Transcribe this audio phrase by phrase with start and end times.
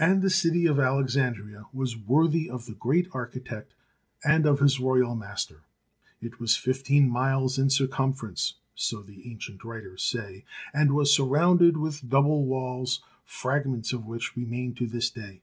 [0.00, 3.72] And the city of Alexandria was worthy of the great architect
[4.24, 5.60] and of his royal master.
[6.20, 12.08] It was fifteen miles in circumference, so the ancient writers say, and was surrounded with
[12.10, 15.40] double walls, fragments of which remain to this day.